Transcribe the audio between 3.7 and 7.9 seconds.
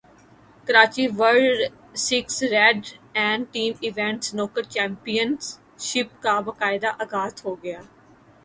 event snooker championship کا باقاعدہ اغاز ہوگیا